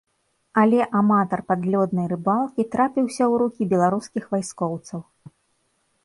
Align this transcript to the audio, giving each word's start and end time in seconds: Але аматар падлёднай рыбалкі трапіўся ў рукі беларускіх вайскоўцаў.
Але 0.59 0.77
аматар 0.99 1.39
падлёднай 1.49 2.07
рыбалкі 2.13 2.65
трапіўся 2.75 3.23
ў 3.31 3.41
рукі 3.41 3.67
беларускіх 3.75 4.23
вайскоўцаў. 4.37 4.99